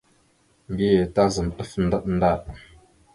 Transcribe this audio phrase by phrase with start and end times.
[0.71, 2.41] Mbiyez tazam ɗaf ndaɗ ndaɗ.